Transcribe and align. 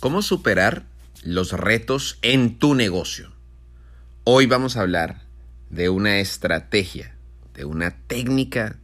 ¿Cómo 0.00 0.20
superar 0.20 0.84
los 1.22 1.52
retos 1.52 2.18
en 2.20 2.58
tu 2.58 2.74
negocio? 2.74 3.32
Hoy 4.24 4.46
vamos 4.46 4.76
a 4.76 4.82
hablar 4.82 5.22
de 5.70 5.88
una 5.88 6.18
estrategia, 6.18 7.16
de 7.54 7.64
una 7.64 7.96
técnica 8.06 8.78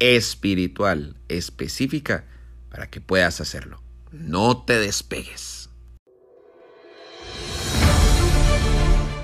espiritual 0.00 1.16
específica 1.28 2.24
para 2.68 2.90
que 2.90 3.00
puedas 3.00 3.40
hacerlo. 3.40 3.80
No 4.10 4.64
te 4.64 4.80
despegues. 4.80 5.70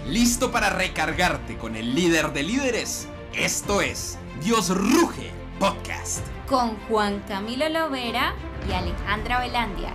¿Listo 0.09 0.53
para 0.53 0.71
recargarte 0.71 1.59
con 1.59 1.75
el 1.75 1.97
líder 1.97 2.33
de 2.33 2.45
líderes? 2.45 3.09
Esto 3.35 3.83
es 3.83 4.17
Dios 4.45 4.69
Ruge 4.69 5.33
Podcast. 5.59 6.25
Con 6.47 6.77
Juan 6.87 7.21
Camilo 7.27 7.69
Lovera 7.69 8.35
y 8.69 8.73
Alejandra 8.73 9.41
Velandia. 9.41 9.93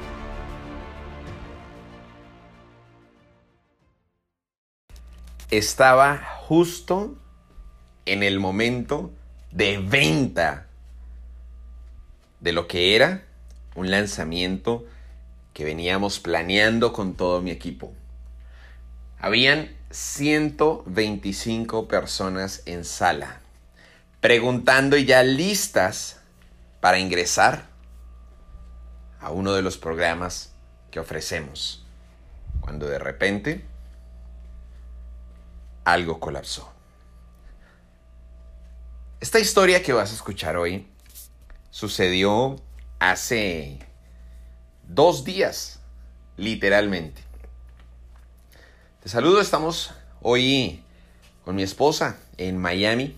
Estaba 5.50 6.18
justo 6.40 7.18
en 8.06 8.24
el 8.24 8.40
momento 8.40 9.12
de 9.52 9.78
venta 9.78 10.68
de 12.40 12.52
lo 12.52 12.68
que 12.68 12.96
era 12.96 13.24
un 13.76 13.92
lanzamiento 13.92 14.86
que 15.54 15.66
veníamos 15.66 16.20
planeando 16.20 16.94
con 16.94 17.16
todo 17.16 17.42
mi 17.42 17.52
equipo. 17.52 17.94
Habían 19.20 19.76
125 19.90 21.88
personas 21.88 22.62
en 22.66 22.84
sala, 22.84 23.42
preguntando 24.20 24.98
y 24.98 25.06
ya 25.06 25.24
listas 25.24 26.20
para 26.82 27.00
ingresar 27.00 27.68
a 29.20 29.32
uno 29.32 29.54
de 29.54 29.62
los 29.62 29.78
programas 29.78 30.54
que 30.92 31.00
ofrecemos. 31.00 31.86
Cuando 32.62 32.88
de 32.88 33.00
repente 33.00 33.66
algo 35.88 36.20
colapsó. 36.20 36.70
Esta 39.22 39.40
historia 39.40 39.82
que 39.82 39.94
vas 39.94 40.12
a 40.12 40.16
escuchar 40.16 40.58
hoy 40.58 40.86
sucedió 41.70 42.58
hace 43.00 43.80
dos 44.84 45.24
días, 45.24 45.80
literalmente. 46.36 47.24
Te 49.02 49.08
saludo, 49.08 49.40
estamos 49.40 49.94
hoy 50.22 50.84
con 51.46 51.56
mi 51.56 51.64
esposa 51.64 52.20
en 52.36 52.58
Miami, 52.58 53.18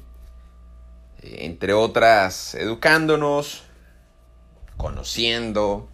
entre 1.23 1.73
otras, 1.73 2.53
educándonos, 2.53 3.63
conociendo, 4.77 5.89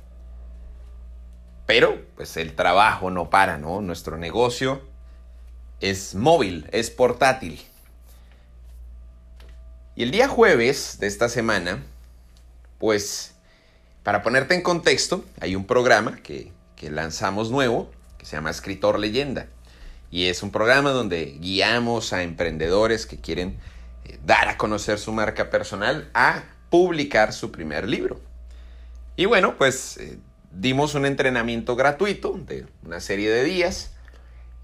pero 1.65 2.05
pues 2.17 2.35
el 2.35 2.53
trabajo 2.53 3.11
no 3.11 3.29
para, 3.29 3.57
¿no? 3.57 3.79
Nuestro 3.79 4.17
negocio 4.17 4.93
es 5.81 6.15
móvil, 6.15 6.67
es 6.71 6.89
portátil. 6.89 7.61
Y 9.95 10.03
el 10.03 10.11
día 10.11 10.27
jueves 10.27 10.97
de 10.99 11.07
esta 11.07 11.29
semana, 11.29 11.83
pues, 12.79 13.33
para 14.03 14.21
ponerte 14.23 14.53
en 14.53 14.61
contexto, 14.61 15.23
hay 15.39 15.55
un 15.55 15.65
programa 15.65 16.17
que, 16.17 16.51
lanzamos 16.81 17.49
nuevo, 17.49 17.89
que 18.19 18.25
se 18.25 18.35
llama 18.35 18.51
Escritor 18.51 18.99
Leyenda. 18.99 19.47
Y 20.11 20.25
es 20.25 20.43
un 20.43 20.51
programa 20.51 20.91
donde 20.91 21.37
guiamos 21.39 22.13
a 22.13 22.21
emprendedores 22.21 23.07
que 23.07 23.17
quieren 23.17 23.57
eh, 24.03 24.19
dar 24.23 24.49
a 24.49 24.57
conocer 24.57 24.99
su 24.99 25.11
marca 25.11 25.49
personal 25.49 26.11
a 26.13 26.43
publicar 26.69 27.33
su 27.33 27.51
primer 27.51 27.89
libro. 27.89 28.21
Y 29.15 29.25
bueno, 29.25 29.57
pues 29.57 29.97
eh, 29.97 30.19
dimos 30.51 30.93
un 30.93 31.07
entrenamiento 31.07 31.75
gratuito 31.75 32.37
de 32.45 32.67
una 32.83 32.99
serie 32.99 33.31
de 33.31 33.43
días 33.43 33.94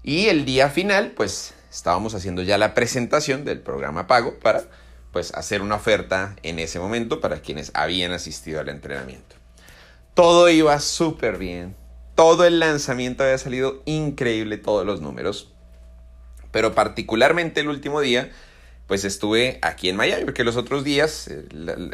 y 0.02 0.26
el 0.26 0.44
día 0.44 0.68
final, 0.68 1.12
pues 1.12 1.54
estábamos 1.70 2.14
haciendo 2.14 2.42
ya 2.42 2.58
la 2.58 2.74
presentación 2.74 3.44
del 3.44 3.60
programa 3.60 4.06
pago 4.06 4.38
para 4.38 4.64
pues 5.12 5.32
hacer 5.34 5.62
una 5.62 5.76
oferta 5.76 6.36
en 6.42 6.58
ese 6.58 6.78
momento 6.78 7.20
para 7.20 7.40
quienes 7.40 7.70
habían 7.74 8.12
asistido 8.12 8.60
al 8.60 8.68
entrenamiento. 8.68 9.36
Todo 10.14 10.48
iba 10.48 10.78
súper 10.80 11.38
bien. 11.38 11.76
Todo 12.14 12.44
el 12.44 12.58
lanzamiento 12.58 13.22
había 13.22 13.38
salido 13.38 13.82
increíble, 13.84 14.58
todos 14.58 14.84
los 14.84 15.00
números. 15.00 15.52
Pero 16.50 16.74
particularmente 16.74 17.60
el 17.60 17.68
último 17.68 18.00
día, 18.00 18.30
pues 18.86 19.04
estuve 19.04 19.58
aquí 19.62 19.88
en 19.88 19.96
Miami, 19.96 20.24
porque 20.24 20.44
los 20.44 20.56
otros 20.56 20.84
días 20.84 21.28
eh, 21.28 21.46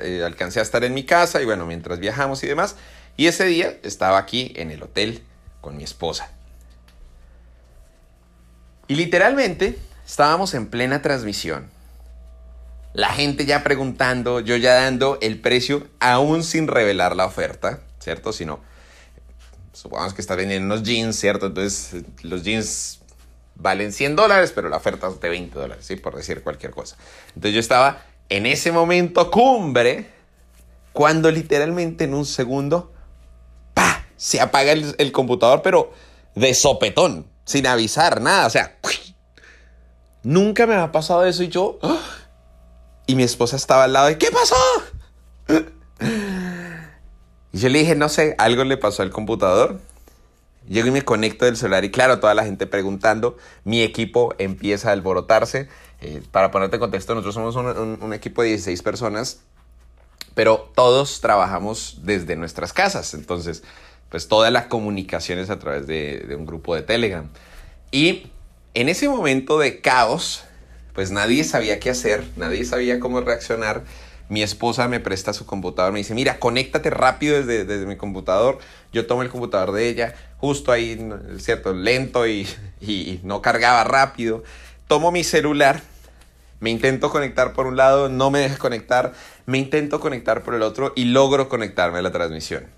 eh, 0.02 0.22
alcancé 0.24 0.58
a 0.60 0.62
estar 0.62 0.82
en 0.82 0.94
mi 0.94 1.04
casa 1.04 1.40
y 1.42 1.44
bueno, 1.44 1.66
mientras 1.66 2.00
viajamos 2.00 2.42
y 2.42 2.48
demás. 2.48 2.76
Y 3.16 3.26
ese 3.26 3.44
día 3.46 3.78
estaba 3.82 4.18
aquí 4.18 4.52
en 4.56 4.70
el 4.70 4.82
hotel 4.82 5.22
con 5.60 5.76
mi 5.76 5.84
esposa. 5.84 6.37
Y 8.88 8.94
literalmente 8.94 9.78
estábamos 10.06 10.54
en 10.54 10.66
plena 10.66 11.02
transmisión. 11.02 11.68
La 12.94 13.10
gente 13.10 13.44
ya 13.44 13.62
preguntando, 13.62 14.40
yo 14.40 14.56
ya 14.56 14.74
dando 14.74 15.18
el 15.20 15.38
precio 15.40 15.86
aún 16.00 16.42
sin 16.42 16.66
revelar 16.66 17.14
la 17.14 17.26
oferta, 17.26 17.80
¿cierto? 18.00 18.32
Si 18.32 18.46
no, 18.46 18.60
supongamos 19.74 20.14
que 20.14 20.22
está 20.22 20.34
vendiendo 20.34 20.74
unos 20.74 20.82
jeans, 20.82 21.16
¿cierto? 21.16 21.46
Entonces 21.46 22.02
los 22.22 22.42
jeans 22.42 23.00
valen 23.56 23.92
100 23.92 24.16
dólares, 24.16 24.52
pero 24.54 24.70
la 24.70 24.78
oferta 24.78 25.08
es 25.08 25.20
de 25.20 25.28
20 25.28 25.58
dólares, 25.58 25.84
¿sí? 25.84 25.96
Por 25.96 26.16
decir 26.16 26.42
cualquier 26.42 26.72
cosa. 26.72 26.96
Entonces 27.28 27.52
yo 27.52 27.60
estaba 27.60 28.02
en 28.30 28.46
ese 28.46 28.72
momento 28.72 29.30
cumbre, 29.30 30.10
cuando 30.94 31.30
literalmente 31.30 32.04
en 32.04 32.14
un 32.14 32.24
segundo, 32.24 32.90
¡pa! 33.74 34.06
Se 34.16 34.40
apaga 34.40 34.72
el 34.72 35.12
computador, 35.12 35.60
pero 35.60 35.92
de 36.34 36.54
sopetón 36.54 37.26
sin 37.48 37.66
avisar, 37.66 38.20
nada. 38.20 38.46
O 38.46 38.50
sea, 38.50 38.76
nunca 40.22 40.66
me 40.66 40.74
ha 40.74 40.92
pasado 40.92 41.24
eso 41.24 41.42
y 41.42 41.48
yo... 41.48 41.78
Y 43.06 43.14
mi 43.14 43.22
esposa 43.22 43.56
estaba 43.56 43.84
al 43.84 43.94
lado 43.94 44.08
de, 44.08 44.18
¿qué 44.18 44.30
pasó? 44.30 44.54
Y 47.50 47.58
yo 47.58 47.70
le 47.70 47.78
dije, 47.78 47.94
no 47.94 48.10
sé, 48.10 48.34
algo 48.36 48.64
le 48.64 48.76
pasó 48.76 49.02
al 49.02 49.08
computador. 49.08 49.80
Llego 50.68 50.88
y 50.88 50.90
me 50.90 51.02
conecto 51.02 51.46
del 51.46 51.56
celular 51.56 51.82
y 51.86 51.90
claro, 51.90 52.20
toda 52.20 52.34
la 52.34 52.44
gente 52.44 52.66
preguntando, 52.66 53.38
mi 53.64 53.82
equipo 53.82 54.34
empieza 54.36 54.90
a 54.90 54.92
alborotarse. 54.92 55.70
Eh, 56.02 56.22
para 56.30 56.50
ponerte 56.50 56.76
en 56.76 56.80
contexto, 56.80 57.14
nosotros 57.14 57.34
somos 57.34 57.56
un, 57.56 58.12
equipo 58.12 58.42
de 58.42 58.48
16 58.48 58.82
personas, 58.82 59.40
pero 60.34 60.70
todos 60.74 61.22
trabajamos 61.22 62.00
desde 62.02 62.36
nuestras 62.36 62.74
casas. 62.74 63.14
Entonces, 63.14 63.62
pues 64.10 64.28
toda 64.28 64.50
la 64.50 64.68
comunicación 64.68 65.38
es 65.38 65.50
a 65.50 65.58
través 65.58 65.86
de, 65.86 66.34
un 66.36 66.46
grupo 66.46 66.74
de 66.74 66.82
Telegram. 66.82 67.28
Y 67.90 68.30
en 68.74 68.88
ese 68.88 69.08
momento 69.08 69.58
de 69.58 69.80
caos, 69.80 70.44
pues 70.94 71.10
nadie 71.10 71.44
sabía 71.44 71.78
qué 71.78 71.90
hacer, 71.90 72.24
nadie 72.36 72.64
sabía 72.64 73.00
cómo 73.00 73.20
reaccionar. 73.20 73.84
Mi 74.28 74.42
esposa 74.42 74.88
me 74.88 75.00
presta 75.00 75.32
su 75.32 75.46
computador, 75.46 75.92
me 75.92 75.98
dice, 76.00 76.14
mira, 76.14 76.38
conéctate 76.38 76.90
rápido 76.90 77.42
desde, 77.42 77.86
mi 77.86 77.96
computador. 77.96 78.58
Yo 78.92 79.06
tomo 79.06 79.22
el 79.22 79.30
computador 79.30 79.72
de 79.72 79.88
ella, 79.88 80.14
justo 80.38 80.72
ahí, 80.72 80.98
¿cierto? 81.38 81.72
Lento 81.72 82.26
y, 82.26 82.46
y 82.80 83.20
no 83.24 83.42
cargaba 83.42 83.84
rápido. 83.84 84.42
Tomo 84.86 85.12
mi 85.12 85.24
celular, 85.24 85.82
me 86.60 86.70
intento 86.70 87.10
conectar 87.10 87.52
por 87.52 87.66
un 87.66 87.76
lado, 87.76 88.08
no 88.08 88.30
me 88.30 88.40
deja 88.40 88.56
conectar, 88.56 89.12
me 89.44 89.58
intento 89.58 90.00
conectar 90.00 90.42
por 90.42 90.54
el 90.54 90.62
otro 90.62 90.92
y 90.96 91.04
logro 91.04 91.48
conectarme 91.48 91.98
a 91.98 92.02
la 92.02 92.10
transmisión 92.10 92.77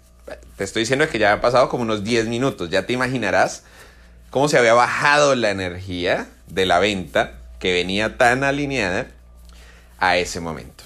te 0.61 0.65
estoy 0.65 0.81
diciendo 0.81 1.09
que 1.09 1.19
ya 1.19 1.33
han 1.33 1.41
pasado 1.41 1.71
como 1.71 1.85
unos 1.85 2.05
10 2.05 2.27
minutos. 2.29 2.69
Ya 2.69 2.85
te 2.85 2.93
imaginarás 2.93 3.63
cómo 4.29 4.47
se 4.47 4.59
había 4.59 4.75
bajado 4.75 5.35
la 5.35 5.49
energía 5.49 6.29
de 6.49 6.67
la 6.67 6.79
venta 6.79 7.39
que 7.59 7.73
venía 7.73 8.19
tan 8.19 8.45
alineada 8.45 9.07
a 9.99 10.19
ese 10.19 10.39
momento. 10.39 10.85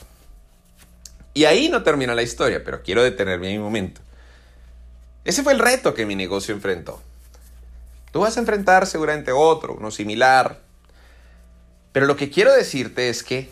Y 1.35 1.47
ahí 1.47 1.69
no 1.71 1.83
termina 1.83 2.15
la 2.15 2.23
historia, 2.23 2.63
pero 2.65 2.85
quiero 2.85 3.03
detenerme 3.03 3.51
en 3.51 3.59
un 3.59 3.65
momento. 3.65 4.01
Ese 5.25 5.43
fue 5.43 5.55
el 5.55 5.59
reto 5.59 5.93
que 5.93 6.07
mi 6.07 6.15
negocio 6.15 6.55
enfrentó. 6.55 7.03
Tú 8.13 8.21
vas 8.21 8.37
a 8.37 8.41
enfrentar 8.41 8.87
seguramente 8.87 9.33
otro, 9.33 9.75
uno 9.75 9.91
similar. 9.91 10.61
Pero 11.91 12.07
lo 12.07 12.17
que 12.17 12.31
quiero 12.31 12.53
decirte 12.53 13.09
es 13.09 13.25
que 13.25 13.51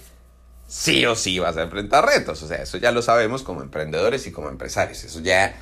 sí 0.69 1.05
o 1.05 1.17
sí 1.17 1.41
vas 1.41 1.57
a 1.57 1.63
enfrentar 1.63 2.07
retos. 2.07 2.45
O 2.45 2.47
sea, 2.47 2.59
eso 2.59 2.79
ya 2.79 2.93
lo 2.93 3.03
sabemos 3.03 3.43
como 3.43 3.61
emprendedores 3.61 4.29
y 4.29 4.31
como 4.31 4.51
empresarios. 4.51 5.03
Eso 5.03 5.19
ya 5.19 5.57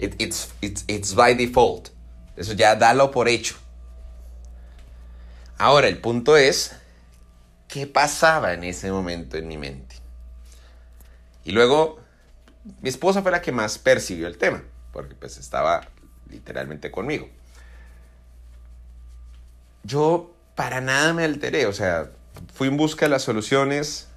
it's, 0.00 0.52
it's, 0.88 1.14
by 1.14 1.34
default. 1.34 1.90
Eso 2.36 2.54
ya 2.54 2.74
dalo 2.74 3.10
por 3.10 3.28
hecho. 3.28 3.56
Ahora, 5.58 5.88
el 5.88 5.98
punto 5.98 6.36
es, 6.36 6.74
¿qué 7.68 7.86
pasaba 7.86 8.54
en 8.54 8.64
ese 8.64 8.90
momento 8.90 9.36
en 9.36 9.46
mi 9.46 9.58
mente? 9.58 9.96
Y 11.44 11.52
luego, 11.52 12.00
mi 12.80 12.88
esposa 12.88 13.22
fue 13.22 13.30
la 13.30 13.42
que 13.42 13.52
más 13.52 13.78
percibió 13.78 14.26
el 14.26 14.38
tema, 14.38 14.62
porque 14.92 15.14
pues 15.14 15.36
estaba 15.36 15.82
literalmente 16.30 16.90
conmigo. 16.90 17.28
Yo 19.82 20.34
para 20.54 20.80
nada 20.80 21.12
me 21.12 21.24
alteré, 21.24 21.66
o 21.66 21.72
sea, 21.72 22.10
fui 22.54 22.68
en 22.68 22.76
busca 22.76 23.04
de 23.04 23.10
las 23.10 23.22
soluciones 23.22 24.08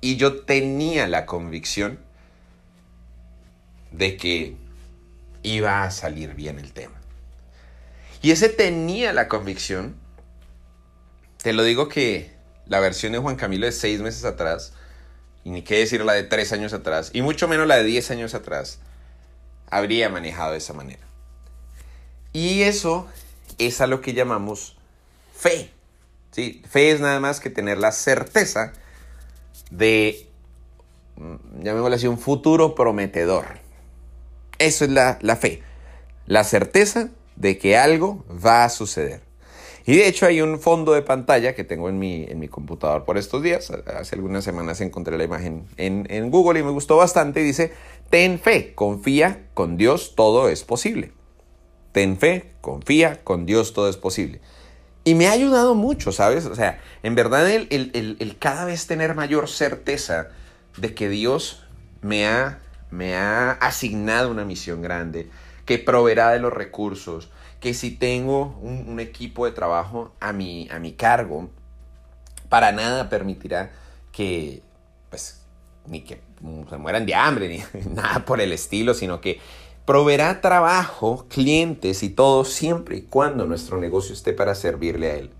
y 0.00 0.16
yo 0.16 0.42
tenía 0.42 1.08
la 1.08 1.26
convicción 1.26 2.05
de 3.96 4.16
que 4.16 4.56
iba 5.42 5.84
a 5.84 5.90
salir 5.90 6.34
bien 6.34 6.58
el 6.58 6.72
tema. 6.72 6.94
Y 8.22 8.30
ese 8.30 8.48
tenía 8.48 9.12
la 9.12 9.28
convicción, 9.28 9.96
te 11.42 11.52
lo 11.52 11.62
digo 11.62 11.88
que 11.88 12.30
la 12.66 12.80
versión 12.80 13.12
de 13.12 13.18
Juan 13.18 13.36
Camilo 13.36 13.66
de 13.66 13.72
seis 13.72 14.00
meses 14.00 14.24
atrás, 14.24 14.72
y 15.44 15.50
ni 15.50 15.62
qué 15.62 15.78
decir 15.78 16.04
la 16.04 16.14
de 16.14 16.24
tres 16.24 16.52
años 16.52 16.72
atrás, 16.72 17.10
y 17.12 17.22
mucho 17.22 17.46
menos 17.46 17.66
la 17.66 17.76
de 17.76 17.84
diez 17.84 18.10
años 18.10 18.34
atrás, 18.34 18.80
habría 19.70 20.08
manejado 20.08 20.52
de 20.52 20.58
esa 20.58 20.72
manera. 20.72 21.02
Y 22.32 22.62
eso 22.62 23.06
es 23.58 23.80
a 23.80 23.86
lo 23.86 24.00
que 24.00 24.12
llamamos 24.12 24.76
fe. 25.34 25.70
¿sí? 26.32 26.62
Fe 26.68 26.90
es 26.90 27.00
nada 27.00 27.20
más 27.20 27.40
que 27.40 27.50
tener 27.50 27.78
la 27.78 27.92
certeza 27.92 28.72
de, 29.70 30.28
mm, 31.16 31.62
llamémoslo 31.62 31.96
así, 31.96 32.06
un 32.08 32.18
futuro 32.18 32.74
prometedor. 32.74 33.65
Eso 34.58 34.84
es 34.84 34.90
la, 34.90 35.18
la 35.20 35.36
fe. 35.36 35.62
La 36.26 36.44
certeza 36.44 37.10
de 37.36 37.58
que 37.58 37.76
algo 37.76 38.24
va 38.44 38.64
a 38.64 38.68
suceder. 38.68 39.20
Y 39.86 39.96
de 39.96 40.08
hecho 40.08 40.26
hay 40.26 40.40
un 40.40 40.58
fondo 40.58 40.92
de 40.92 41.02
pantalla 41.02 41.54
que 41.54 41.62
tengo 41.62 41.88
en 41.88 41.98
mi, 42.00 42.24
en 42.24 42.40
mi 42.40 42.48
computador 42.48 43.04
por 43.04 43.18
estos 43.18 43.42
días. 43.42 43.70
Hace 43.70 44.16
algunas 44.16 44.42
semanas 44.42 44.80
encontré 44.80 45.16
la 45.16 45.22
imagen 45.22 45.64
en, 45.76 46.06
en 46.10 46.30
Google 46.30 46.58
y 46.58 46.64
me 46.64 46.72
gustó 46.72 46.96
bastante. 46.96 47.40
Dice, 47.44 47.72
ten 48.10 48.40
fe, 48.40 48.74
confía, 48.74 49.46
con 49.54 49.76
Dios 49.76 50.14
todo 50.16 50.48
es 50.48 50.64
posible. 50.64 51.12
Ten 51.92 52.18
fe, 52.18 52.52
confía, 52.60 53.22
con 53.22 53.46
Dios 53.46 53.74
todo 53.74 53.88
es 53.88 53.96
posible. 53.96 54.40
Y 55.04 55.14
me 55.14 55.28
ha 55.28 55.32
ayudado 55.32 55.76
mucho, 55.76 56.10
¿sabes? 56.10 56.46
O 56.46 56.56
sea, 56.56 56.80
en 57.04 57.14
verdad 57.14 57.48
el, 57.48 57.68
el, 57.70 58.16
el, 58.18 58.38
cada 58.38 58.64
vez 58.64 58.88
tener 58.88 59.14
mayor 59.14 59.48
certeza 59.48 60.30
de 60.76 60.94
que 60.96 61.08
Dios 61.08 61.64
me 62.02 62.26
ha, 62.26 62.60
me 62.90 63.16
ha 63.16 63.52
asignado 63.52 64.30
una 64.30 64.44
misión 64.44 64.82
grande, 64.82 65.28
que 65.64 65.78
proveerá 65.78 66.30
de 66.30 66.38
los 66.38 66.52
recursos, 66.52 67.30
que 67.60 67.74
si 67.74 67.90
tengo 67.90 68.58
un, 68.62 69.00
equipo 69.00 69.46
de 69.46 69.52
trabajo 69.52 70.12
a 70.20 70.32
mi, 70.32 70.68
a 70.70 70.78
mi 70.78 70.92
cargo, 70.92 71.50
para 72.48 72.72
nada 72.72 73.08
permitirá 73.08 73.72
que, 74.12 74.62
pues, 75.10 75.42
ni 75.86 76.02
que 76.02 76.20
se 76.68 76.76
mueran 76.76 77.06
de 77.06 77.14
hambre, 77.14 77.48
ni 77.74 77.94
nada 77.94 78.24
por 78.24 78.40
el 78.40 78.52
estilo, 78.52 78.94
sino 78.94 79.20
que 79.20 79.40
proveerá 79.84 80.40
trabajo, 80.40 81.26
clientes 81.28 82.02
y 82.02 82.10
todo 82.10 82.44
siempre 82.44 82.96
y 82.96 83.02
cuando 83.02 83.46
nuestro 83.46 83.78
negocio 83.78 84.14
esté 84.14 84.32
para 84.32 84.54
servirle 84.54 85.10
a 85.10 85.14
Él. 85.16 85.30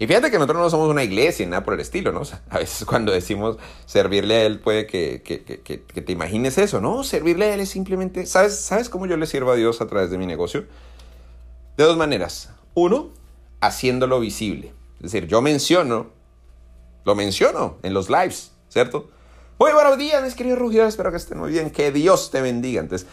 Y 0.00 0.06
fíjate 0.06 0.30
que 0.30 0.38
nosotros 0.38 0.62
no 0.62 0.70
somos 0.70 0.88
una 0.88 1.04
iglesia, 1.04 1.46
nada 1.46 1.62
por 1.62 1.74
el 1.74 1.80
estilo, 1.80 2.10
¿no? 2.10 2.22
a 2.48 2.58
veces 2.58 2.86
cuando 2.86 3.12
decimos 3.12 3.58
servirle 3.84 4.34
a 4.36 4.46
Él 4.46 4.58
puede 4.58 4.86
que, 4.86 5.20
que, 5.22 5.42
que, 5.42 5.76
te 5.76 6.12
imagines 6.12 6.56
eso, 6.56 6.80
¿no? 6.80 7.04
Servirle 7.04 7.44
a 7.44 7.54
Él 7.54 7.60
es 7.60 7.68
simplemente, 7.68 8.24
¿sabes, 8.24 8.56
¿sabes 8.56 8.88
cómo 8.88 9.04
yo 9.04 9.18
le 9.18 9.26
sirvo 9.26 9.52
a 9.52 9.56
Dios 9.56 9.82
a 9.82 9.86
través 9.86 10.10
de 10.10 10.16
mi 10.16 10.24
negocio? 10.24 10.64
De 11.76 11.84
dos 11.84 11.98
maneras. 11.98 12.48
Uno, 12.72 13.10
haciéndolo 13.60 14.20
visible. 14.20 14.72
Es 15.02 15.12
decir, 15.12 15.26
yo 15.28 15.42
menciono, 15.42 16.06
lo 17.04 17.14
menciono 17.14 17.76
en 17.82 17.92
los 17.92 18.08
lives, 18.08 18.52
¿cierto? 18.70 19.10
Muy 19.58 19.72
buenos 19.72 19.98
días, 19.98 20.24
mis 20.24 20.34
queridos 20.34 20.60
rugidos, 20.60 20.88
espero 20.88 21.10
que 21.10 21.18
estén 21.18 21.36
muy 21.36 21.50
bien, 21.50 21.68
que 21.68 21.92
Dios 21.92 22.30
te 22.30 22.40
bendiga. 22.40 22.80
Entonces, 22.80 23.06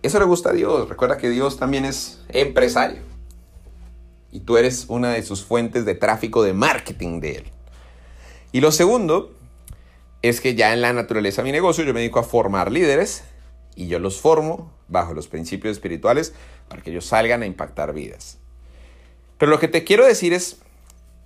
eso 0.00 0.18
le 0.18 0.24
gusta 0.24 0.50
a 0.50 0.52
Dios. 0.54 0.88
Recuerda 0.88 1.18
que 1.18 1.28
Dios 1.28 1.58
también 1.58 1.84
es 1.84 2.22
empresario. 2.30 3.13
Y 4.34 4.40
tú 4.40 4.58
eres 4.58 4.86
una 4.88 5.12
de 5.12 5.22
sus 5.22 5.44
fuentes 5.44 5.84
de 5.84 5.94
tráfico 5.94 6.42
de 6.42 6.52
marketing 6.52 7.20
de 7.20 7.36
él. 7.36 7.44
Y 8.50 8.60
lo 8.60 8.72
segundo 8.72 9.32
es 10.22 10.40
que 10.40 10.56
ya 10.56 10.72
en 10.72 10.80
la 10.80 10.92
naturaleza 10.92 11.40
de 11.40 11.46
mi 11.46 11.52
negocio 11.52 11.84
yo 11.84 11.94
me 11.94 12.00
dedico 12.00 12.18
a 12.18 12.24
formar 12.24 12.72
líderes 12.72 13.22
y 13.76 13.86
yo 13.86 14.00
los 14.00 14.20
formo 14.20 14.72
bajo 14.88 15.14
los 15.14 15.28
principios 15.28 15.72
espirituales 15.72 16.34
para 16.68 16.82
que 16.82 16.90
ellos 16.90 17.06
salgan 17.06 17.42
a 17.42 17.46
impactar 17.46 17.94
vidas. 17.94 18.38
Pero 19.38 19.50
lo 19.50 19.60
que 19.60 19.68
te 19.68 19.84
quiero 19.84 20.04
decir 20.04 20.32
es, 20.32 20.56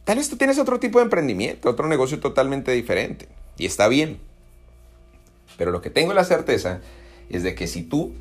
tal 0.05 0.19
vez 0.19 0.29
tú 0.29 0.37
tienes 0.37 0.59
otro 0.59 0.79
tipo 0.79 0.99
de 0.99 1.05
emprendimiento, 1.05 1.71
otro 1.71 1.89
negocio 1.89 2.21
totalmente 2.21 2.73
diferente. 2.73 3.27
Y 3.57 3.65
está 3.65 3.89
bien. 3.89 4.21
Pero 5.57 5.71
lo 5.71 5.81
que 5.81 5.89
tengo 5.89 6.13
la 6.13 6.25
certeza 6.25 6.83
es 7.31 7.43
de 7.43 7.55
que 7.55 7.67
si 7.67 7.85
tú 7.85 8.13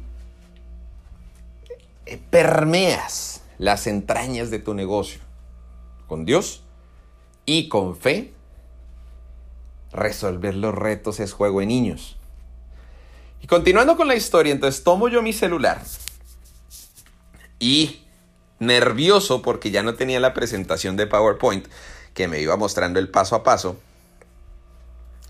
eh, 2.06 2.20
permeas 2.30 3.37
las 3.58 3.88
entrañas 3.88 4.50
de 4.52 4.60
tu 4.60 4.74
negocio 4.74 5.20
con 6.08 6.26
Dios 6.26 6.64
y 7.46 7.70
con 7.70 7.98
fe, 7.98 8.34
resolver 9.92 10.56
los 10.56 10.76
retos 10.76 11.20
es 11.20 11.34
juego 11.34 11.60
de 11.60 11.66
niños. 11.66 12.18
Y 13.42 13.48
continuando 13.48 13.96
con 13.96 14.08
la 14.08 14.16
historia, 14.16 14.52
entonces 14.52 14.84
tomo 14.84 15.10
yo 15.10 15.22
mi 15.22 15.34
celular 15.34 15.82
y 17.60 18.04
nervioso 18.60 19.42
porque 19.42 19.72
ya 19.72 19.84
no 19.84 19.96
tenía 19.96 20.20
la 20.20 20.34
presentación 20.34 20.98
de 20.98 21.08
PowerPoint 21.08 21.68
que 22.14 22.28
me 22.28 22.40
iba 22.42 22.58
mostrando 22.58 23.00
el 23.00 23.10
paso 23.10 23.36
a 23.36 23.44
paso, 23.44 23.78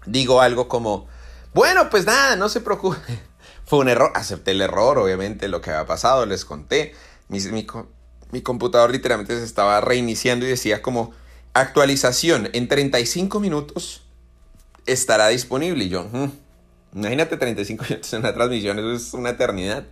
digo 0.06 0.42
algo 0.42 0.68
como, 0.68 1.08
bueno, 1.54 1.90
pues 1.90 2.06
nada, 2.06 2.36
no 2.36 2.50
se 2.50 2.62
preocupe. 2.62 2.98
Fue 3.66 3.80
un 3.80 3.90
error, 3.90 4.12
acepté 4.16 4.52
el 4.52 4.62
error, 4.62 4.98
obviamente, 4.98 5.50
lo 5.50 5.60
que 5.60 5.72
había 5.72 5.86
pasado, 5.86 6.26
les 6.26 6.46
conté. 6.46 6.96
Mi, 7.28 7.42
computador 8.44 8.92
literalmente 8.92 9.38
se 9.38 9.44
estaba 9.44 9.82
reiniciando 9.82 10.46
y 10.46 10.50
decía 10.50 10.82
como, 10.82 11.14
actualización, 11.54 12.50
en 12.54 12.68
35 12.68 13.40
minutos 13.40 14.04
estará 14.86 15.28
disponible. 15.28 15.86
Y 15.86 15.90
yo, 15.90 16.04
hmm, 16.04 16.32
imagínate 16.96 17.38
35 17.38 17.86
minutos 17.90 18.14
en 18.14 18.20
una 18.20 18.34
transmisión, 18.34 18.80
eso 18.80 18.94
es 18.94 19.14
una 19.14 19.32
eternidad. 19.32 19.86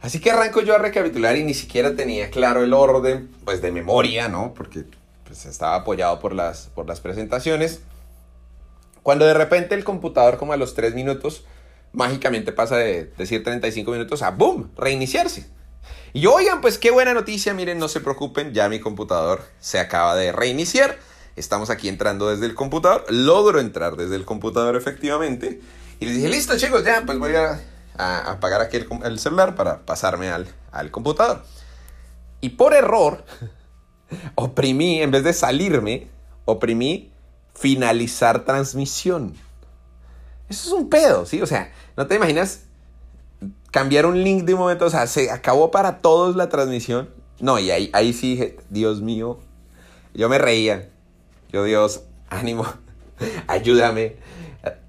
Así 0.00 0.20
que 0.20 0.32
arranco 0.32 0.62
yo 0.62 0.74
a 0.74 0.78
recapitular 0.78 1.36
y 1.36 1.44
ni 1.44 1.54
siquiera 1.54 1.94
tenía 1.94 2.30
claro 2.30 2.64
el 2.64 2.72
orden, 2.72 3.30
pues 3.44 3.62
de 3.62 3.70
memoria, 3.70 4.28
¿no? 4.28 4.52
Porque 4.52 4.84
pues, 5.24 5.46
estaba 5.46 5.76
apoyado 5.76 6.18
por 6.18 6.34
las, 6.34 6.66
por 6.74 6.88
las 6.88 7.00
presentaciones. 7.00 7.80
Cuando 9.04 9.24
de 9.26 9.34
repente 9.34 9.76
el 9.76 9.84
computador, 9.84 10.38
como 10.38 10.52
a 10.52 10.56
los 10.56 10.74
3 10.74 10.94
minutos, 10.94 11.44
mágicamente 11.92 12.52
pasa 12.52 12.76
de 12.76 13.12
decir 13.16 13.44
35 13.44 13.92
minutos 13.92 14.22
a 14.22 14.30
¡boom! 14.30 14.70
reiniciarse. 14.76 15.46
Y 16.12 16.26
oigan, 16.26 16.60
pues 16.60 16.78
qué 16.78 16.90
buena 16.90 17.14
noticia, 17.14 17.54
miren, 17.54 17.78
no 17.78 17.88
se 17.88 18.00
preocupen, 18.00 18.52
ya 18.52 18.68
mi 18.68 18.80
computador 18.80 19.42
se 19.60 19.78
acaba 19.78 20.14
de 20.14 20.32
reiniciar. 20.32 20.98
Estamos 21.36 21.70
aquí 21.70 21.88
entrando 21.88 22.28
desde 22.28 22.46
el 22.46 22.54
computador, 22.54 23.04
logro 23.08 23.60
entrar 23.60 23.96
desde 23.96 24.16
el 24.16 24.24
computador 24.24 24.76
efectivamente. 24.76 25.60
Y 26.00 26.06
les 26.06 26.16
dije, 26.16 26.28
listo 26.28 26.58
chicos, 26.58 26.84
ya, 26.84 27.02
pues 27.06 27.18
voy 27.18 27.34
a 27.34 27.62
a 27.96 28.32
apagar 28.32 28.60
aquí 28.60 28.78
el, 29.04 29.18
celular 29.18 29.54
para 29.54 29.84
pasarme 29.84 30.30
al, 30.30 30.48
al 30.70 30.90
computador. 30.90 31.44
Y 32.40 32.50
por 32.50 32.74
error, 32.74 33.24
oprimí, 34.34 35.02
en 35.02 35.10
vez 35.10 35.24
de 35.24 35.32
salirme, 35.32 36.08
oprimí 36.44 37.12
finalizar 37.54 38.44
transmisión. 38.44 39.34
Eso 40.48 40.68
es 40.68 40.72
un 40.72 40.90
pedo, 40.90 41.26
¿sí? 41.26 41.40
O 41.42 41.46
sea, 41.46 41.72
no 41.96 42.06
te 42.06 42.16
imaginas 42.16 42.64
cambiar 43.72 44.06
un 44.06 44.22
link 44.22 44.44
de 44.44 44.54
un 44.54 44.60
momento, 44.60 44.84
o 44.84 44.90
sea, 44.90 45.08
se 45.08 45.32
acabó 45.32 45.72
para 45.72 45.98
todos 45.98 46.36
la 46.36 46.48
transmisión. 46.48 47.10
No, 47.40 47.58
y 47.58 47.72
ahí, 47.72 47.90
ahí 47.92 48.12
sí 48.12 48.32
dije, 48.36 48.56
Dios 48.70 49.00
mío, 49.00 49.40
yo 50.14 50.28
me 50.28 50.38
reía. 50.38 50.90
Yo, 51.50 51.64
Dios, 51.64 52.04
ánimo, 52.28 52.66
ayúdame. 53.48 54.16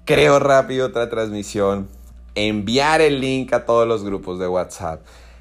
Creo 0.04 0.38
rápido 0.38 0.86
otra 0.86 1.10
transmisión 1.10 1.88
enviar 2.34 3.00
el 3.00 3.20
link 3.20 3.52
a 3.52 3.64
todos 3.64 3.88
los 3.88 4.04
grupos 4.04 4.38
de 4.38 4.48
WhatsApp. 4.48 5.00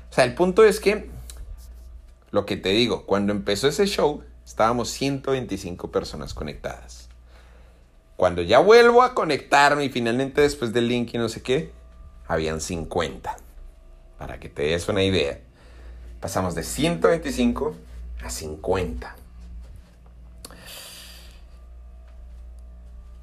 O 0.09 0.13
sea, 0.13 0.23
el 0.23 0.35
punto 0.35 0.63
es 0.63 0.79
que, 0.79 1.09
lo 2.31 2.45
que 2.45 2.55
te 2.55 2.69
digo, 2.69 3.05
cuando 3.05 3.33
empezó 3.33 3.67
ese 3.67 3.85
show, 3.87 4.23
estábamos 4.45 4.89
125 4.89 5.91
personas 5.91 6.33
conectadas. 6.33 7.09
Cuando 8.15 8.41
ya 8.41 8.59
vuelvo 8.59 9.01
a 9.01 9.13
conectarme 9.13 9.85
y 9.85 9.89
finalmente 9.89 10.41
después 10.41 10.71
del 10.71 10.87
link 10.87 11.13
y 11.13 11.17
no 11.17 11.29
sé 11.29 11.41
qué, 11.41 11.71
habían 12.27 12.61
50. 12.61 13.37
Para 14.17 14.39
que 14.39 14.49
te 14.49 14.63
des 14.63 14.87
una 14.87 15.03
idea. 15.03 15.39
Pasamos 16.19 16.55
de 16.55 16.63
125 16.63 17.75
a 18.23 18.29
50. 18.29 19.15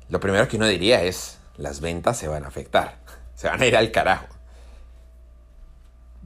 Lo 0.09 0.21
primero 0.21 0.49
que 0.49 0.57
uno 0.57 0.67
diría 0.67 1.03
es, 1.03 1.39
las 1.57 1.81
ventas 1.81 2.19
se 2.19 2.29
van 2.29 2.45
a 2.45 2.49
afectar 2.49 2.99
se 3.35 3.49
van 3.49 3.63
a 3.63 3.67
ir 3.67 3.77
al 3.77 3.91
carajo. 3.91 4.27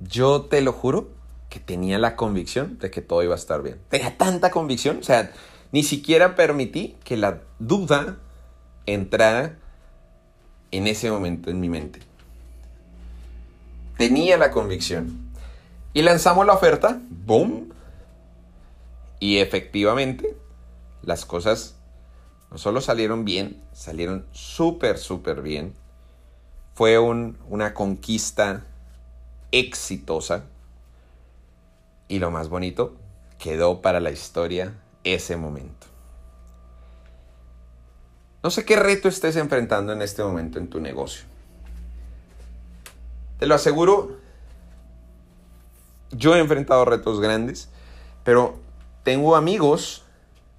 Yo 0.01 0.43
te 0.43 0.61
lo 0.61 0.73
juro 0.73 1.11
que 1.49 1.61
tenía 1.61 1.99
la 1.99 2.17
convicción 2.17 2.79
de 2.81 2.91
que 2.91 3.03
todo 3.03 3.23
iba 3.23 3.35
a 3.35 3.39
estar 3.39 3.63
bien. 3.63 3.81
Tenía 3.89 4.19
tanta 4.19 4.51
convicción, 4.51 4.99
o 4.99 5.03
sea, 5.05 5.31
ni 5.71 5.85
siquiera 5.85 6.35
permití 6.35 6.97
que 7.05 7.17
la 7.17 7.43
duda 7.61 8.17
entrara 8.87 9.59
en 10.73 10.89
ese 10.89 11.11
momento 11.11 11.51
en 11.51 11.61
mi 11.61 11.69
mente. 11.69 12.01
Tenía 13.97 14.37
la 14.37 14.51
convicción. 14.51 15.33
Y 15.93 16.03
lanzamos 16.03 16.47
la 16.47 16.55
oferta, 16.55 17.01
¡boom! 17.09 17.73
Y 19.21 19.39
efectivamente, 19.39 20.37
las 21.03 21.25
cosas 21.25 21.77
no 22.51 22.59
solo 22.59 22.81
salieron 22.81 23.25
bien, 23.25 23.63
salieron 23.73 24.27
súper, 24.33 24.99
súper 24.99 25.41
bien 25.43 25.75
fue 26.75 26.99
una 26.99 27.73
conquista 27.73 28.65
exitosa. 29.53 30.45
Y 32.09 32.19
lo 32.19 32.31
más 32.31 32.49
bonito, 32.49 32.97
quedó 33.39 33.81
para 33.81 34.01
la 34.01 34.11
historia 34.11 34.75
ese 35.05 35.37
momento. 35.37 35.87
No 38.43 38.51
sé 38.51 38.65
qué 38.65 38.77
reto 38.77 39.09
estés 39.09 39.37
enfrentando 39.37 39.93
en 39.93 40.03
este 40.03 40.23
momento 40.23 40.59
en 40.59 40.69
tu 40.69 40.81
negocio. 40.81 41.25
Te 43.39 43.47
lo 43.47 43.55
aseguro, 43.55 44.17
yo 46.13 46.37
he 46.37 46.39
enfrentado 46.39 46.85
retos 46.85 47.21
grandes, 47.21 47.69
pero 48.23 48.57
tengo 49.03 49.37
amigos 49.37 50.05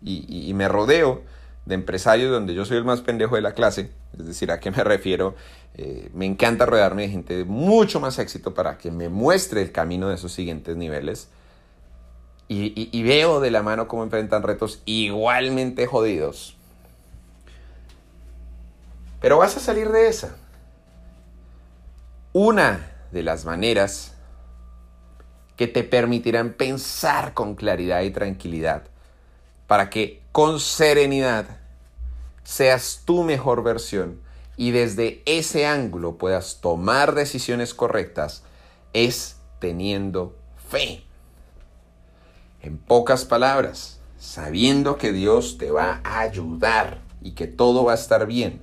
y, 0.03 0.53
me 0.53 0.67
rodeo 0.67 1.24
de 1.65 1.75
empresarios 1.75 2.32
donde 2.32 2.53
yo 2.53 2.63
soy 2.65 2.77
el 2.77 2.84
más 2.84 3.01
pendejo 3.01 3.36
de 3.36 3.41
la 3.41 3.53
clase, 3.53 3.91
es 4.17 4.25
decir, 4.25 4.51
¿a 4.51 4.60
qué 4.60 4.70
me 4.72 4.84
refiero? 4.84 5.36
Eh, 5.77 6.10
me 6.13 6.25
encanta 6.25 6.65
rodearme 6.65 7.03
de 7.03 7.10
gente 7.10 7.38
de 7.38 7.44
mucho 7.44 8.00
más 8.00 8.20
éxito 8.20 8.53
para 8.53 8.77
que 8.77 8.91
me 8.91 9.10
muestre 9.10 9.62
el 9.62 9.72
camino 9.72 10.08
de 10.08 10.15
esos 10.15 10.32
siguientes 10.32 10.77
niveles. 10.77 11.29
Y, 12.48 13.01
veo 13.01 13.39
de 13.39 13.50
la 13.50 13.63
mano 13.63 13.88
cómo 13.88 14.03
enfrentan 14.03 14.44
retos 14.44 14.84
igualmente 14.86 15.88
jodidos. 15.88 16.55
Pero 19.20 19.39
vas 19.39 19.58
a 19.58 19.60
salir 19.60 19.89
de 19.89 20.08
esa. 20.08 20.38
Una 22.38 22.92
de 23.13 23.24
las 23.24 23.46
maneras 23.46 24.13
que 25.56 25.68
te 25.68 25.86
permitirán 25.86 26.51
pensar 26.51 27.34
con 27.34 27.56
claridad 27.56 28.01
y 28.01 28.12
tranquilidad 28.12 28.84
para 29.68 29.89
que 29.89 30.22
con 30.34 30.60
serenidad 30.60 31.46
seas 32.44 33.04
tu 33.06 33.24
mejor 33.24 33.63
versión 33.63 34.20
y 34.58 34.72
desde 34.72 35.24
ese 35.25 35.65
ángulo 35.65 36.18
puedas 36.18 36.60
tomar 36.60 37.15
decisiones 37.15 37.74
correctas 37.74 38.44
es 38.92 39.38
teniendo 39.60 40.36
fe. 40.70 41.06
En 42.62 42.77
pocas 42.77 43.24
palabras, 43.24 44.01
sabiendo 44.20 44.98
que 44.98 45.13
Dios 45.13 45.58
te 45.58 45.72
va 45.72 46.01
a 46.04 46.20
ayudar 46.20 47.00
y 47.22 47.32
que 47.32 47.48
todo 47.48 47.86
va 47.86 47.94
a 47.94 47.96
estar 47.96 48.27
bien. 48.27 48.60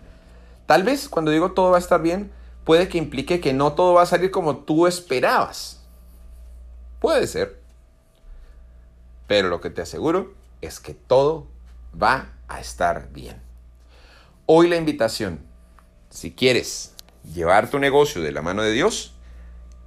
Tal 0.67 0.83
vez 0.83 1.09
cuando 1.09 1.31
digo 1.31 1.53
todo 1.53 1.71
va 1.71 1.79
a 1.79 1.81
estar 1.81 2.03
bien, 2.03 2.31
puede 2.65 2.89
que 2.89 2.99
implique 2.99 3.41
que 3.41 3.53
no 3.53 3.73
todo 3.73 3.95
va 3.95 4.03
a 4.03 4.07
salir 4.07 4.31
como 4.31 4.59
tú 4.59 4.87
esperabas. 4.87 5.81
Puede 7.01 7.27
ser. 7.27 7.61
Pero 9.27 9.49
lo 9.49 9.61
que 9.61 9.71
te 9.71 9.83
aseguro 9.83 10.35
es 10.61 10.81
que 10.81 10.95
todo 10.95 11.47
va 12.01 12.33
a 12.49 12.61
estar 12.61 13.11
bien. 13.13 13.41
Hoy 14.47 14.69
la 14.69 14.77
invitación, 14.77 15.41
si 16.11 16.33
quieres 16.33 16.95
llevar 17.35 17.71
tu 17.71 17.79
negocio 17.79 18.23
de 18.23 18.33
la 18.33 18.43
mano 18.43 18.63
de 18.63 18.73
Dios, 18.73 19.15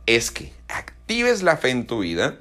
es 0.06 0.32
que 0.32 0.54
actives 0.68 1.44
la 1.44 1.58
fe 1.58 1.70
en 1.70 1.88
tu 1.88 2.00
vida 2.00 2.40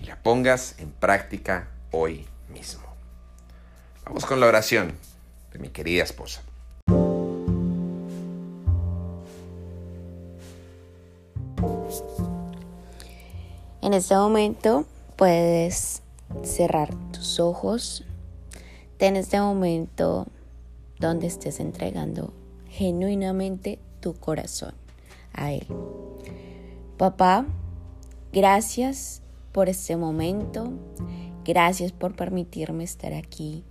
y 0.00 0.06
la 0.06 0.22
pongas 0.22 0.78
en 0.78 0.90
práctica 0.90 1.68
hoy 1.90 2.26
mismo. 2.48 2.84
Vamos 4.04 4.26
con 4.26 4.40
la 4.40 4.46
oración 4.46 4.96
de 5.52 5.58
mi 5.58 5.68
querida 5.70 6.04
esposa. 6.04 6.42
En 13.86 13.94
este 13.94 14.16
momento 14.16 14.84
puedes 15.14 16.02
cerrar 16.42 16.92
tus 17.12 17.38
ojos. 17.38 18.04
Ten 18.96 19.14
este 19.14 19.38
momento 19.38 20.26
donde 20.98 21.28
estés 21.28 21.60
entregando 21.60 22.32
genuinamente 22.68 23.78
tu 24.00 24.14
corazón 24.14 24.74
a 25.32 25.52
Él. 25.52 25.68
Papá, 26.96 27.46
gracias 28.32 29.22
por 29.52 29.68
este 29.68 29.96
momento. 29.96 30.72
Gracias 31.44 31.92
por 31.92 32.16
permitirme 32.16 32.82
estar 32.82 33.14
aquí 33.14 33.62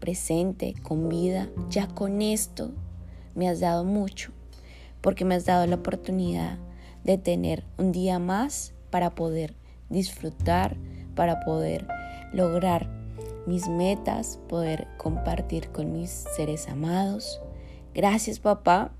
presente, 0.00 0.74
con 0.82 1.08
vida. 1.08 1.48
Ya 1.70 1.88
con 1.88 2.20
esto 2.20 2.72
me 3.34 3.48
has 3.48 3.60
dado 3.60 3.84
mucho, 3.84 4.32
porque 5.00 5.24
me 5.24 5.34
has 5.34 5.46
dado 5.46 5.66
la 5.66 5.76
oportunidad 5.76 6.58
de 7.04 7.16
tener 7.16 7.64
un 7.78 7.90
día 7.90 8.18
más 8.18 8.74
para 8.90 9.14
poder 9.14 9.61
disfrutar, 9.92 10.76
para 11.14 11.40
poder 11.40 11.86
lograr 12.32 12.88
mis 13.46 13.68
metas, 13.68 14.38
poder 14.48 14.88
compartir 14.96 15.70
con 15.70 15.92
mis 15.92 16.10
seres 16.36 16.68
amados. 16.68 17.40
Gracias 17.94 18.38
papá, 18.38 18.92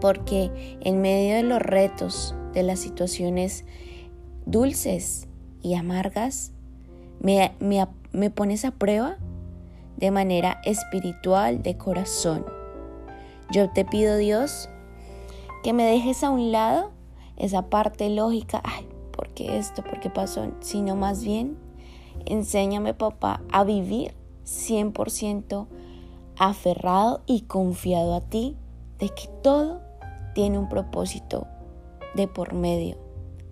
porque 0.00 0.78
en 0.80 1.00
medio 1.00 1.36
de 1.36 1.42
los 1.42 1.60
retos, 1.60 2.34
de 2.52 2.62
las 2.62 2.78
situaciones 2.78 3.64
dulces 4.46 5.28
y 5.60 5.74
amargas, 5.74 6.52
me, 7.20 7.52
me, 7.60 8.30
pones 8.30 8.64
a 8.64 8.72
prueba 8.72 9.16
de 9.96 10.10
manera 10.10 10.60
espiritual, 10.64 11.62
de 11.62 11.76
corazón. 11.76 12.44
Yo 13.50 13.70
te 13.70 13.84
pido 13.84 14.16
Dios 14.16 14.68
que 15.62 15.72
me 15.72 15.84
dejes 15.84 16.24
a 16.24 16.30
un 16.30 16.50
lado 16.50 16.90
esa 17.36 17.68
parte 17.68 18.08
lógica, 18.10 18.62
¿por 19.32 19.46
qué 19.46 19.58
esto? 19.58 19.82
¿Por 19.82 20.00
qué 20.00 20.10
pasó? 20.10 20.46
Sino 20.60 20.94
más 20.94 21.24
bien, 21.24 21.56
enséñame 22.26 22.92
papá 22.92 23.40
a 23.50 23.64
vivir 23.64 24.14
100% 24.44 25.66
aferrado 26.36 27.22
y 27.26 27.42
confiado 27.42 28.14
a 28.14 28.20
ti 28.20 28.56
de 28.98 29.08
que 29.08 29.28
todo 29.42 29.80
tiene 30.34 30.58
un 30.58 30.68
propósito 30.68 31.46
de 32.14 32.28
por 32.28 32.52
medio 32.52 32.98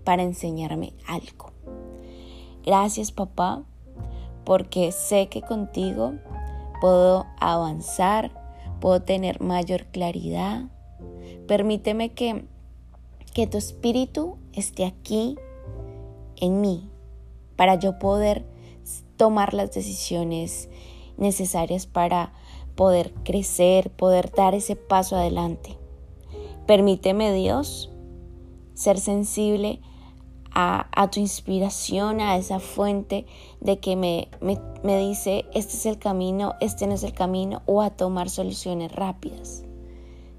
para 0.03 0.23
enseñarme 0.23 0.93
algo. 1.07 1.51
Gracias 2.63 3.11
papá, 3.11 3.63
porque 4.45 4.91
sé 4.91 5.29
que 5.29 5.41
contigo 5.41 6.13
puedo 6.79 7.25
avanzar, 7.39 8.31
puedo 8.79 9.01
tener 9.01 9.41
mayor 9.41 9.85
claridad. 9.85 10.65
Permíteme 11.47 12.13
que, 12.13 12.45
que 13.33 13.47
tu 13.47 13.57
espíritu 13.57 14.37
esté 14.53 14.85
aquí 14.85 15.37
en 16.37 16.61
mí 16.61 16.89
para 17.55 17.75
yo 17.75 17.99
poder 17.99 18.45
tomar 19.17 19.53
las 19.53 19.71
decisiones 19.71 20.69
necesarias 21.17 21.85
para 21.85 22.33
poder 22.75 23.13
crecer, 23.23 23.91
poder 23.91 24.31
dar 24.31 24.55
ese 24.55 24.75
paso 24.75 25.15
adelante. 25.15 25.77
Permíteme 26.65 27.31
Dios 27.33 27.91
ser 28.73 28.99
sensible 28.99 29.81
a, 30.53 31.09
tu 31.11 31.19
inspiración, 31.19 32.19
a 32.19 32.35
esa 32.35 32.59
fuente 32.59 33.25
de 33.61 33.79
que 33.79 33.95
me, 33.95 34.27
me, 34.41 34.59
me 34.83 34.97
dice, 34.97 35.45
este 35.53 35.73
es 35.75 35.85
el 35.85 35.97
camino, 35.97 36.55
este 36.59 36.87
no 36.87 36.95
es 36.95 37.03
el 37.03 37.13
camino, 37.13 37.61
o 37.65 37.81
a 37.81 37.91
tomar 37.91 38.29
soluciones 38.29 38.91
rápidas. 38.91 39.63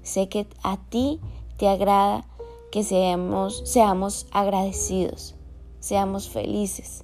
Sé 0.01 0.29
que 0.29 0.47
a 0.61 0.77
ti 0.89 1.19
te 1.57 1.67
agrada 1.67 2.27
que 2.71 2.83
seamos, 2.83 3.61
seamos 3.65 4.27
agradecidos, 4.31 5.35
seamos 5.83 6.29
felices, 6.29 7.03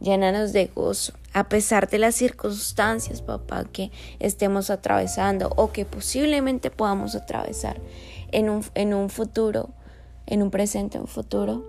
llénanos 0.00 0.52
de 0.52 0.66
gozo, 0.66 1.12
a 1.32 1.48
pesar 1.48 1.88
de 1.88 1.98
las 1.98 2.16
circunstancias, 2.16 3.22
papá, 3.22 3.66
que 3.66 3.92
estemos 4.18 4.68
atravesando 4.68 5.48
o 5.54 5.70
que 5.70 5.84
posiblemente 5.84 6.72
podamos 6.72 7.14
atravesar 7.14 7.80
en 8.32 8.50
un, 8.50 8.64
en 8.74 8.94
un 8.94 9.10
futuro, 9.10 9.68
en 10.26 10.42
un 10.42 10.50
presente, 10.50 10.98
un 10.98 11.06
futuro. 11.06 11.64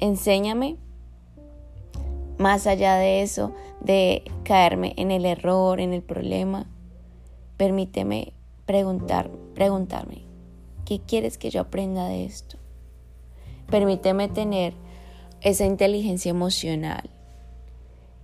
Enséñame, 0.00 0.76
más 2.36 2.66
allá 2.66 2.96
de 2.96 3.22
eso, 3.22 3.54
de 3.80 4.24
caerme 4.42 4.92
en 4.96 5.12
el 5.12 5.24
error, 5.24 5.78
en 5.78 5.92
el 5.92 6.02
problema, 6.02 6.66
permíteme 7.56 8.32
preguntar, 8.66 9.30
preguntarme, 9.54 10.24
¿qué 10.84 10.98
quieres 10.98 11.38
que 11.38 11.50
yo 11.50 11.60
aprenda 11.60 12.08
de 12.08 12.24
esto? 12.24 12.58
Permíteme 13.70 14.26
tener 14.26 14.74
esa 15.40 15.64
inteligencia 15.64 16.30
emocional, 16.30 17.10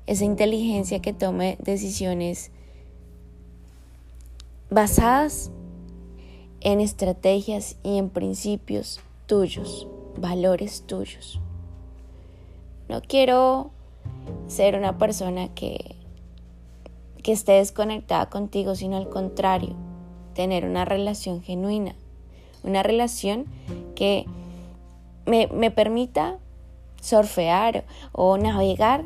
esa 0.06 0.24
inteligencia 0.24 1.00
que 1.00 1.12
tome 1.12 1.56
decisiones 1.60 2.50
basadas 4.70 5.50
en 6.60 6.80
estrategias 6.80 7.76
y 7.82 7.98
en 7.98 8.10
principios 8.10 9.00
tuyos, 9.26 9.86
valores 10.16 10.84
tuyos. 10.86 11.40
No 12.88 13.00
quiero 13.02 13.70
ser 14.46 14.76
una 14.76 14.98
persona 14.98 15.54
que, 15.54 15.96
que 17.22 17.32
esté 17.32 17.52
desconectada 17.52 18.28
contigo, 18.28 18.74
sino 18.74 18.96
al 18.96 19.08
contrario, 19.08 19.74
tener 20.34 20.64
una 20.64 20.84
relación 20.84 21.42
genuina, 21.42 21.94
una 22.62 22.82
relación 22.82 23.46
que 23.94 24.26
me, 25.26 25.46
me 25.48 25.70
permita 25.70 26.38
surfear 27.04 27.84
o 28.12 28.38
navegar 28.38 29.04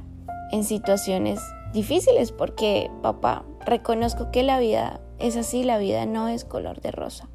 en 0.52 0.62
situaciones 0.62 1.40
difíciles 1.72 2.30
porque 2.30 2.90
papá, 3.02 3.44
reconozco 3.66 4.30
que 4.30 4.44
la 4.44 4.60
vida 4.60 5.00
es 5.18 5.36
así, 5.36 5.64
la 5.64 5.78
vida 5.78 6.06
no 6.06 6.28
es 6.28 6.44
color 6.44 6.80
de 6.80 6.92
rosa. 6.92 7.28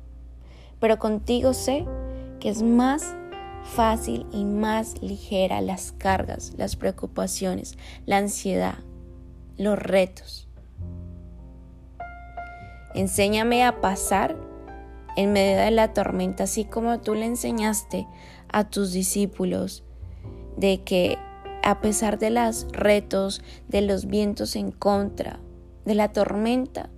Pero 0.80 1.00
contigo 1.00 1.54
sé 1.54 1.86
que 2.40 2.50
es 2.50 2.64
más 2.64 3.14
fácil 3.76 4.26
y 4.32 4.46
más 4.46 5.02
ligera 5.02 5.60
las 5.60 5.92
cargas, 5.92 6.54
las 6.58 6.78
preocupaciones, 6.78 7.78
la 8.06 8.18
ansiedad, 8.18 8.76
los 9.58 9.78
retos. 9.78 10.48
Enséñame 12.96 13.66
a 13.66 13.82
pasar 13.82 14.38
en 15.18 15.34
medio 15.34 15.58
de 15.58 15.72
la 15.72 15.94
tormenta, 15.94 16.46
así 16.46 16.64
como 16.64 17.02
tú 17.02 17.16
le 17.16 17.26
enseñaste 17.26 18.08
a 18.50 18.70
tus 18.70 18.94
discípulos 18.94 19.83
de 20.58 20.82
que 20.84 21.18
a 21.64 21.80
pesar 21.80 22.20
de 22.20 22.30
los 22.30 22.68
retos, 22.72 23.42
de 23.70 23.82
los 23.82 24.06
vientos 24.06 24.56
en 24.56 24.72
contra, 24.72 25.40
de 25.86 25.96
la 25.96 26.12
tormenta, 26.12 26.90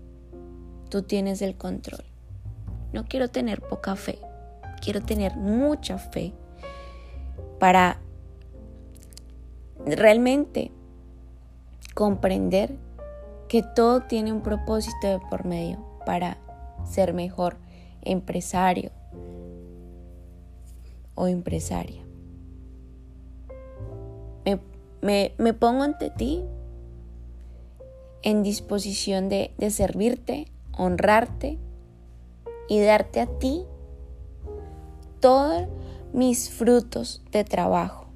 tú 0.89 1.03
tienes 1.03 1.41
el 1.41 1.55
control. 1.55 2.03
No 2.93 3.05
quiero 3.05 3.29
tener 3.29 3.61
poca 3.61 3.95
fe, 3.95 4.19
quiero 4.81 5.01
tener 5.01 5.35
mucha 5.35 5.97
fe 5.97 6.33
para 7.59 7.99
realmente 9.85 10.71
comprender 11.93 12.75
que 13.47 13.61
todo 13.61 14.01
tiene 14.01 14.31
un 14.31 14.41
propósito 14.41 15.07
de 15.07 15.19
por 15.29 15.45
medio 15.45 15.83
para 16.05 16.37
ser 16.85 17.13
mejor 17.13 17.57
empresario 18.01 18.91
o 21.15 21.27
empresaria. 21.27 22.04
Me, 25.01 25.31
pongo 25.59 25.83
ante 25.83 26.09
ti 26.09 26.43
en 28.23 28.43
disposición 28.43 29.29
de, 29.29 29.53
servirte, 29.69 30.47
honrarte 30.77 31.59
y 32.67 32.81
darte 32.81 33.21
a 33.21 33.27
ti 33.27 33.65
todos 35.19 35.67
mis 36.13 36.49
frutos 36.49 37.21
de 37.31 37.43
trabajo, 37.43 38.07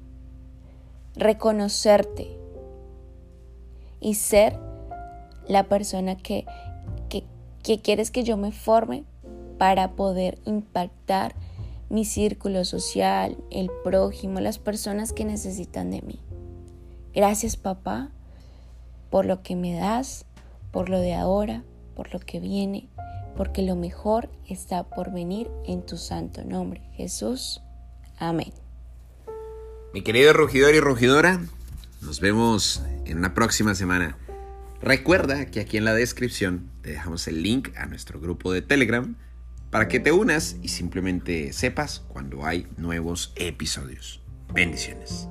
reconocerte 1.14 2.36
y 4.00 4.14
ser 4.14 4.58
la 5.46 5.68
persona 5.68 6.16
que, 6.16 6.44
que 7.62 7.80
quieres 7.80 8.10
que 8.10 8.24
yo 8.24 8.36
me 8.36 8.52
forme 8.52 9.04
para 9.58 9.92
poder 9.92 10.38
impactar 10.46 11.34
mi 11.90 12.04
círculo 12.04 12.64
social, 12.64 13.36
el 13.50 13.68
prójimo, 13.84 14.40
las 14.40 14.58
personas 14.58 15.12
que 15.12 15.24
necesitan 15.24 15.90
de 15.90 16.00
mí. 16.02 16.18
Gracias 17.14 17.56
papá 17.56 18.10
por 19.10 19.26
lo 19.26 19.42
que 19.42 19.56
me 19.56 19.74
das, 19.74 20.24
por 20.70 20.88
lo 20.88 21.00
de 21.00 21.14
ahora, 21.14 21.64
por 21.96 22.12
lo 22.12 22.20
que 22.20 22.40
viene, 22.40 22.88
porque 23.36 23.62
lo 23.62 23.76
mejor 23.76 24.30
está 24.48 24.84
por 24.84 25.12
venir 25.12 25.50
en 25.66 25.84
tu 25.84 25.96
santo 25.96 26.44
nombre, 26.44 26.82
Jesús. 26.94 27.60
Amén. 28.18 28.52
Mi 29.92 30.02
querido 30.02 30.32
rugidor 30.32 30.74
y 30.74 30.80
rugidora, 30.80 31.40
nos 32.00 32.20
vemos 32.20 32.82
en 33.04 33.18
una 33.18 33.34
próxima 33.34 33.74
semana. 33.74 34.16
Recuerda 34.80 35.46
que 35.46 35.60
aquí 35.60 35.76
en 35.76 35.84
la 35.84 35.94
descripción 35.94 36.70
te 36.82 36.90
dejamos 36.90 37.26
el 37.28 37.42
link 37.42 37.76
a 37.76 37.86
nuestro 37.86 38.20
grupo 38.20 38.52
de 38.52 38.62
Telegram 38.62 39.16
para 39.70 39.88
que 39.88 40.00
te 40.00 40.12
unas 40.12 40.56
y 40.62 40.68
simplemente 40.68 41.52
sepas 41.52 42.00
cuando 42.08 42.46
hay 42.46 42.66
nuevos 42.76 43.32
episodios. 43.36 44.22
Bendiciones. 44.52 45.28